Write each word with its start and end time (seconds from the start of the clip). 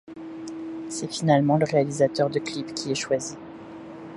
C'est 0.89 1.11
finalement 1.11 1.57
le 1.57 1.65
réalisateur 1.69 2.31
de 2.31 2.39
clips 2.39 2.73
qui 2.73 2.89
est 2.91 2.95
choisi. 2.95 3.37